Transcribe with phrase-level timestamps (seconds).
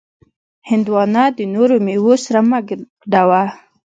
[0.69, 3.43] هندوانه د نورو میوو سره مه ګډوه.